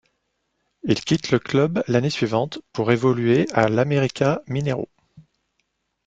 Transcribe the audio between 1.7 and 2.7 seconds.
l'année suivante